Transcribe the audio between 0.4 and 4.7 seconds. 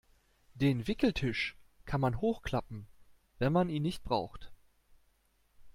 Den Wickeltisch kann man hochklappen, wenn man ihn nicht braucht.